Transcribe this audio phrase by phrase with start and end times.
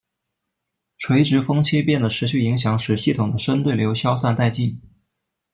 [0.97, 4.81] 垂直风切变的持续影响使系统的深对流消散殆尽。